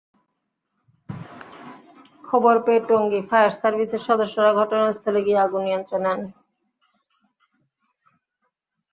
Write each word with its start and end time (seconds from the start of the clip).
খবর 2.23 2.55
পেয়ে 2.65 2.81
টঙ্গী 2.89 3.21
ফায়ার 3.29 3.51
সার্ভিসের 3.59 4.01
সদস্যরা 4.07 4.51
ঘটনাস্থলে 4.59 5.19
গিয়ে 5.25 5.43
আগুন 5.45 5.61
নিয়ন্ত্রণে 5.67 6.07
আনেন। 6.13 6.31